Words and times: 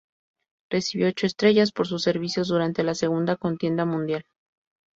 Recibió 0.71 1.09
ocho 1.09 1.27
estrellas 1.27 1.71
por 1.71 1.85
sus 1.85 2.01
servicios 2.01 2.47
durante 2.47 2.81
la 2.81 2.95
segunda 2.95 3.35
contienda 3.35 3.85
mundial. 3.85 4.25